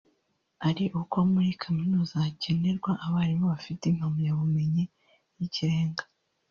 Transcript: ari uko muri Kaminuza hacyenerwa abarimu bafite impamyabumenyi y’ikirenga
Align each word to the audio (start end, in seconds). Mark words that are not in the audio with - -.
ari 0.67 0.85
uko 1.01 1.17
muri 1.31 1.49
Kaminuza 1.61 2.13
hacyenerwa 2.25 2.91
abarimu 3.05 3.45
bafite 3.53 3.83
impamyabumenyi 3.87 4.83
y’ikirenga 5.37 6.03